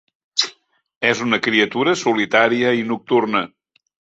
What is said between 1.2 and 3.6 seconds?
una criatura solitària i nocturna.